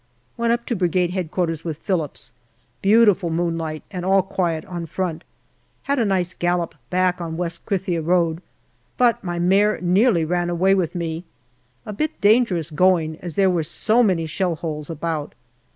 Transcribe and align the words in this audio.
Went 0.35 0.51
up 0.51 0.65
to 0.65 0.75
Brigade 0.75 1.15
H.Q. 1.15 1.57
with 1.63 1.77
Phillips. 1.77 2.33
Beautiful 2.81 3.29
moonlight, 3.29 3.83
and 3.91 4.03
all 4.03 4.23
quiet 4.23 4.65
on 4.65 4.87
front. 4.87 5.23
Had 5.83 5.99
a 5.99 6.05
nice 6.05 6.33
gallop 6.33 6.73
back 6.89 7.21
on 7.21 7.37
West 7.37 7.67
Krithia 7.67 8.01
road, 8.01 8.41
but 8.97 9.23
my 9.23 9.37
mare 9.37 9.79
nearly 9.79 10.25
ran 10.25 10.49
away 10.49 10.73
with 10.73 10.95
me; 10.95 11.23
a 11.85 11.93
bit 11.93 12.19
dangerous 12.19 12.71
going, 12.71 13.17
as 13.19 13.35
there 13.35 13.47
were 13.51 13.61
so 13.61 14.01
many 14.01 14.25
shell 14.25 14.55
holes 14.55 14.89
about. 14.89 15.35